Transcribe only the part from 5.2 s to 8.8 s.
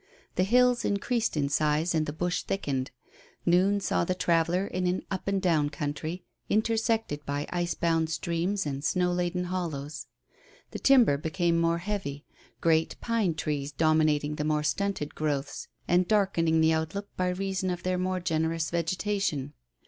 and down" country intersected by icebound streams